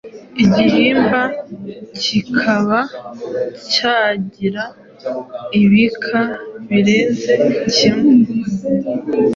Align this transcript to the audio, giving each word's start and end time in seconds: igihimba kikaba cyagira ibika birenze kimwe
igihimba 0.43 1.21
kikaba 2.01 2.79
cyagira 3.71 4.63
ibika 5.61 6.21
birenze 6.67 7.33
kimwe 7.75 8.15